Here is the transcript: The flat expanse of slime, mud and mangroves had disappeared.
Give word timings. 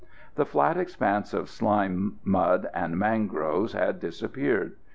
The 0.33 0.47
flat 0.47 0.77
expanse 0.77 1.31
of 1.31 1.47
slime, 1.47 2.17
mud 2.23 2.71
and 2.73 2.97
mangroves 2.97 3.73
had 3.73 3.99
disappeared. 3.99 4.75